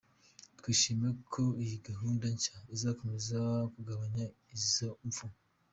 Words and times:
Twishimiye 0.59 1.11
ko 1.33 1.43
iyi 1.63 1.77
gahunda 1.87 2.25
nshya 2.35 2.57
izakomeza 2.75 3.39
kugabanya 3.73 4.25
izo 4.55 4.89
mfu. 5.07 5.25